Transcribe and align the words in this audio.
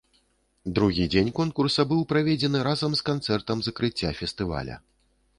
Другі 0.77 1.03
дзень 1.15 1.27
конкурса 1.39 1.85
быў 1.91 1.99
праведзены 2.13 2.61
разам 2.67 2.95
з 2.99 3.05
канцэртам 3.09 3.61
закрыцця 3.67 4.09
фестываля. 4.21 4.79